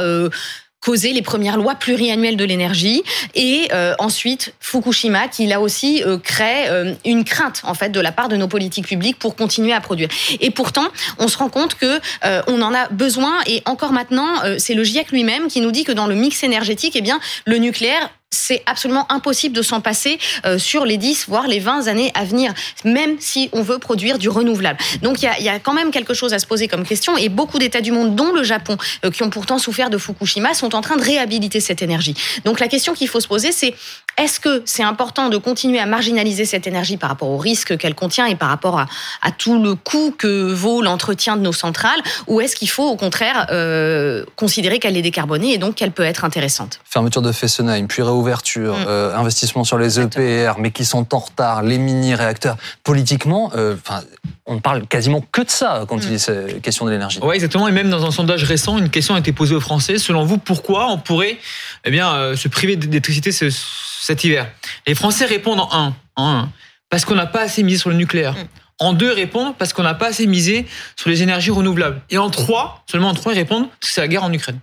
causer 0.81 1.13
les 1.13 1.21
premières 1.21 1.57
lois 1.57 1.75
pluriannuelles 1.75 2.38
de 2.38 2.43
l'énergie 2.43 3.03
et 3.35 3.69
euh, 3.71 3.93
ensuite 4.00 4.53
Fukushima 4.59 5.27
qui 5.27 5.45
là 5.45 5.61
aussi 5.61 6.03
euh, 6.03 6.17
crée 6.17 6.67
euh, 6.69 6.93
une 7.05 7.23
crainte 7.23 7.61
en 7.63 7.75
fait 7.75 7.89
de 7.89 8.00
la 8.00 8.11
part 8.11 8.29
de 8.29 8.35
nos 8.35 8.47
politiques 8.47 8.88
publiques 8.88 9.19
pour 9.19 9.35
continuer 9.35 9.73
à 9.73 9.79
produire. 9.81 10.09
Et 10.39 10.50
pourtant, 10.50 10.88
on 11.19 11.27
se 11.27 11.38
rend 11.38 11.50
compte 11.50 11.75
que 11.75 12.00
on 12.47 12.61
en 12.61 12.73
a 12.73 12.88
besoin 12.89 13.33
et 13.45 13.61
encore 13.65 13.91
maintenant, 13.91 14.27
c'est 14.57 14.73
le 14.73 14.83
GIEC 14.83 15.11
lui-même 15.11 15.47
qui 15.47 15.61
nous 15.61 15.71
dit 15.71 15.83
que 15.83 15.91
dans 15.91 16.07
le 16.07 16.15
mix 16.15 16.43
énergétique, 16.43 16.95
eh 16.95 17.01
bien 17.01 17.19
le 17.45 17.57
nucléaire 17.57 18.09
c'est 18.31 18.63
absolument 18.65 19.11
impossible 19.11 19.55
de 19.55 19.61
s'en 19.61 19.81
passer 19.81 20.17
euh, 20.45 20.57
sur 20.57 20.85
les 20.85 20.97
10, 20.97 21.25
voire 21.27 21.47
les 21.47 21.59
20 21.59 21.88
années 21.88 22.11
à 22.15 22.23
venir, 22.23 22.53
même 22.85 23.17
si 23.19 23.50
on 23.51 23.61
veut 23.61 23.77
produire 23.77 24.17
du 24.17 24.29
renouvelable. 24.29 24.79
Donc 25.01 25.21
il 25.21 25.43
y 25.43 25.50
a, 25.50 25.59
quand 25.59 25.73
même 25.73 25.91
quelque 25.91 26.13
chose 26.13 26.33
à 26.33 26.39
se 26.39 26.47
poser 26.47 26.67
comme 26.67 26.85
question, 26.85 27.17
et 27.17 27.29
beaucoup 27.29 27.59
d'États 27.59 27.81
du 27.81 27.91
monde, 27.91 28.15
dont 28.15 28.31
le 28.31 28.43
Japon, 28.43 28.77
euh, 29.05 29.11
qui 29.11 29.23
ont 29.23 29.29
pourtant 29.29 29.57
souffert 29.57 29.89
de 29.89 29.97
Fukushima, 29.97 30.53
sont 30.53 30.75
en 30.75 30.81
train 30.81 30.95
de 30.95 31.03
réhabiliter 31.03 31.59
cette 31.59 31.81
énergie. 31.81 32.15
Donc 32.45 32.59
la 32.59 32.67
question 32.69 32.93
qu'il 32.93 33.09
faut 33.09 33.19
se 33.19 33.27
poser, 33.27 33.51
c'est 33.51 33.75
est-ce 34.17 34.39
que 34.39 34.61
c'est 34.65 34.83
important 34.83 35.29
de 35.29 35.38
continuer 35.38 35.79
à 35.79 35.85
marginaliser 35.85 36.45
cette 36.45 36.67
énergie 36.67 36.97
par 36.97 37.09
rapport 37.09 37.29
au 37.29 37.38
risque 37.38 37.77
qu'elle 37.77 37.95
contient 37.95 38.25
et 38.25 38.35
par 38.35 38.50
rapport 38.50 38.79
à, 38.79 38.88
à 39.21 39.31
tout 39.31 39.61
le 39.61 39.75
coût 39.75 40.13
que 40.17 40.51
vaut 40.51 40.81
l'entretien 40.81 41.35
de 41.35 41.41
nos 41.41 41.53
centrales, 41.53 42.01
ou 42.27 42.41
est-ce 42.41 42.55
qu'il 42.55 42.69
faut 42.69 42.88
au 42.88 42.95
contraire 42.95 43.47
euh, 43.51 44.23
considérer 44.35 44.79
qu'elle 44.79 44.97
est 44.97 45.01
décarbonée 45.01 45.53
et 45.53 45.57
donc 45.57 45.75
qu'elle 45.75 45.91
peut 45.91 46.03
être 46.03 46.25
intéressante? 46.25 46.79
Fermeture 46.85 47.21
de 47.21 47.31
Fessenheim, 47.31 47.88
puis 47.88 48.01
ouverture, 48.21 48.77
mm. 48.77 48.85
euh, 48.87 49.15
investissement 49.15 49.63
sur 49.63 49.77
les 49.77 49.99
EPR, 49.99 50.59
mais 50.59 50.71
qui 50.71 50.85
sont 50.85 51.13
en 51.13 51.19
retard, 51.19 51.63
les 51.63 51.77
mini-réacteurs. 51.77 52.55
Politiquement, 52.83 53.51
euh, 53.55 53.75
enfin, 53.75 54.01
on 54.45 54.55
ne 54.55 54.59
parle 54.59 54.87
quasiment 54.87 55.21
que 55.31 55.41
de 55.41 55.49
ça 55.49 55.85
quand 55.87 55.97
mm. 55.97 56.07
il 56.07 56.13
est 56.13 56.61
question 56.61 56.85
de 56.85 56.91
l'énergie. 56.91 57.19
Oui, 57.21 57.35
exactement. 57.35 57.67
Et 57.67 57.71
même 57.71 57.89
dans 57.89 58.05
un 58.05 58.11
sondage 58.11 58.43
récent, 58.43 58.77
une 58.77 58.89
question 58.89 59.15
a 59.15 59.19
été 59.19 59.33
posée 59.33 59.55
aux 59.55 59.61
Français. 59.61 59.97
Selon 59.97 60.23
vous, 60.23 60.37
pourquoi 60.37 60.89
on 60.89 60.97
pourrait 60.97 61.37
eh 61.83 61.91
bien, 61.91 62.13
euh, 62.13 62.35
se 62.35 62.47
priver 62.47 62.75
d'électricité 62.75 63.31
cet 63.31 64.23
hiver? 64.23 64.47
Les 64.87 64.95
Français 64.95 65.25
répondent 65.25 65.59
en 65.59 65.69
un. 65.71 65.95
En 66.15 66.29
un 66.29 66.49
parce 66.89 67.05
qu'on 67.05 67.15
n'a 67.15 67.25
pas 67.25 67.41
assez 67.41 67.63
misé 67.63 67.79
sur 67.79 67.89
le 67.89 67.95
nucléaire. 67.95 68.33
Mm. 68.33 68.47
En 68.79 68.93
deux, 68.93 69.11
répondent 69.11 69.55
parce 69.57 69.73
qu'on 69.73 69.83
n'a 69.83 69.93
pas 69.93 70.07
assez 70.07 70.27
misé 70.27 70.65
sur 70.95 71.09
les 71.09 71.23
énergies 71.23 71.51
renouvelables. 71.51 72.01
Et 72.09 72.17
en 72.17 72.29
trois, 72.29 72.83
seulement 72.89 73.09
en 73.09 73.13
trois, 73.13 73.33
ils 73.33 73.37
répondent 73.37 73.67
parce 73.69 73.89
que 73.89 73.93
c'est 73.93 74.01
la 74.01 74.07
guerre 74.07 74.23
en 74.23 74.33
Ukraine. 74.33 74.59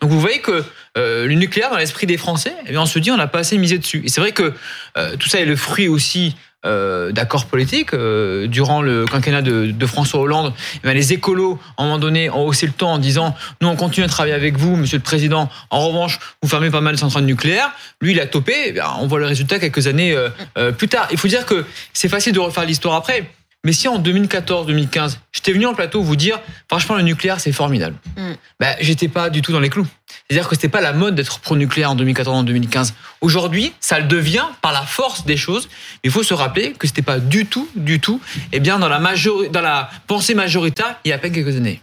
Donc 0.00 0.10
vous 0.10 0.20
voyez 0.20 0.40
que 0.40 0.64
euh, 0.98 1.26
le 1.26 1.34
nucléaire, 1.34 1.70
dans 1.70 1.76
l'esprit 1.76 2.06
des 2.06 2.16
Français, 2.16 2.54
eh 2.66 2.76
on 2.76 2.86
se 2.86 2.98
dit 2.98 3.10
on 3.10 3.16
n'a 3.16 3.28
pas 3.28 3.40
assez 3.40 3.58
misé 3.58 3.78
dessus. 3.78 4.02
Et 4.04 4.08
c'est 4.08 4.20
vrai 4.20 4.32
que 4.32 4.52
euh, 4.96 5.16
tout 5.16 5.28
ça 5.28 5.40
est 5.40 5.44
le 5.44 5.56
fruit 5.56 5.88
aussi 5.88 6.36
euh, 6.66 7.12
d'accords 7.12 7.46
politiques. 7.46 7.94
durant 7.94 8.82
le 8.82 9.06
quinquennat 9.06 9.42
de, 9.42 9.86
François 9.86 10.20
Hollande, 10.20 10.52
eh 10.84 10.92
les 10.92 11.12
écolos, 11.12 11.58
à 11.76 11.82
un 11.82 11.86
moment 11.86 11.98
donné, 11.98 12.28
ont 12.30 12.46
haussé 12.46 12.66
le 12.66 12.72
temps 12.72 12.92
en 12.92 12.98
disant 12.98 13.34
nous, 13.60 13.68
on 13.68 13.76
continue 13.76 14.04
à 14.04 14.08
travailler 14.08 14.34
avec 14.34 14.56
vous, 14.56 14.76
monsieur 14.76 14.98
le 14.98 15.02
président. 15.02 15.48
En 15.70 15.86
revanche, 15.86 16.18
vous 16.42 16.48
fermez 16.48 16.70
pas 16.70 16.80
mal 16.80 16.94
de 16.94 17.00
centrales 17.00 17.24
nucléaires. 17.24 17.70
Lui, 18.00 18.12
il 18.12 18.20
a 18.20 18.26
topé. 18.26 18.54
Eh 18.66 18.72
bien, 18.72 18.86
on 19.00 19.06
voit 19.06 19.20
le 19.20 19.26
résultat 19.26 19.58
quelques 19.58 19.86
années 19.86 20.14
plus 20.76 20.88
tard. 20.88 21.08
Il 21.12 21.18
faut 21.18 21.28
dire 21.28 21.46
que 21.46 21.64
c'est 21.92 22.08
facile 22.08 22.32
de 22.32 22.40
refaire 22.40 22.64
l'histoire 22.66 22.94
après. 22.94 23.30
Mais 23.64 23.72
si 23.72 23.88
en 23.88 23.98
2014-2015, 24.00 25.18
j'étais 25.32 25.52
venu 25.52 25.66
en 25.66 25.74
plateau 25.74 26.02
vous 26.02 26.16
dire, 26.16 26.40
franchement, 26.68 26.96
le 26.96 27.02
nucléaire, 27.02 27.40
c'est 27.40 27.52
formidable, 27.52 27.96
Mm. 28.16 28.32
ben, 28.58 28.74
j'étais 28.80 29.08
pas 29.08 29.28
du 29.30 29.42
tout 29.42 29.52
dans 29.52 29.60
les 29.60 29.68
clous. 29.68 29.86
C'est-à-dire 30.28 30.48
que 30.48 30.54
c'était 30.54 30.68
pas 30.70 30.80
la 30.80 30.92
mode 30.92 31.14
d'être 31.14 31.40
pro-nucléaire 31.40 31.90
en 31.90 31.96
2014-2015. 31.96 32.94
Aujourd'hui, 33.20 33.72
ça 33.80 33.98
le 34.00 34.06
devient 34.06 34.44
par 34.62 34.72
la 34.72 34.82
force 34.82 35.24
des 35.26 35.36
choses. 35.36 35.68
Mais 36.02 36.08
il 36.08 36.10
faut 36.10 36.22
se 36.22 36.34
rappeler 36.34 36.72
que 36.72 36.86
c'était 36.86 37.02
pas 37.02 37.18
du 37.18 37.46
tout, 37.46 37.68
du 37.76 38.00
tout, 38.00 38.20
eh 38.52 38.60
bien, 38.60 38.78
dans 38.78 38.88
la, 38.88 38.98
majori- 38.98 39.50
dans 39.50 39.60
la 39.60 39.90
pensée 40.06 40.34
majoritaire 40.34 40.96
il 41.04 41.10
y 41.10 41.12
a 41.12 41.16
à 41.16 41.18
peine 41.18 41.32
quelques 41.32 41.54
années. 41.56 41.78